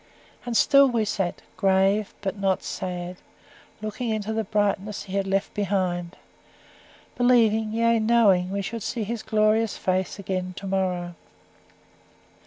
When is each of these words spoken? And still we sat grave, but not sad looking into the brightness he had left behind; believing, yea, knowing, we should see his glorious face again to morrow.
And 0.47 0.57
still 0.57 0.89
we 0.89 1.05
sat 1.05 1.43
grave, 1.57 2.15
but 2.21 2.35
not 2.35 2.63
sad 2.63 3.17
looking 3.83 4.09
into 4.09 4.33
the 4.33 4.43
brightness 4.43 5.03
he 5.03 5.13
had 5.13 5.27
left 5.27 5.53
behind; 5.53 6.17
believing, 7.15 7.71
yea, 7.71 7.99
knowing, 7.99 8.49
we 8.49 8.63
should 8.63 8.81
see 8.81 9.03
his 9.03 9.21
glorious 9.21 9.77
face 9.77 10.17
again 10.17 10.55
to 10.57 10.65
morrow. 10.65 11.13